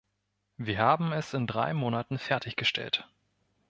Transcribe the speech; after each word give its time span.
Wir 0.57 0.79
haben 0.79 1.11
es 1.13 1.35
in 1.35 1.45
drei 1.45 1.75
Monaten 1.75 2.17
fertiggestellt. 2.17 3.07